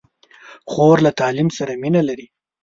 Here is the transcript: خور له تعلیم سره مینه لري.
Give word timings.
خور 0.71 0.97
له 1.05 1.11
تعلیم 1.19 1.49
سره 1.57 1.71
مینه 1.81 2.01
لري. 2.09 2.27